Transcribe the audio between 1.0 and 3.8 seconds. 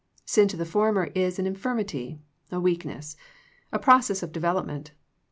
is an in firmity, a weakness, a